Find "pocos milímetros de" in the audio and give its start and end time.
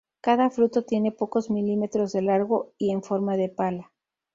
1.11-2.23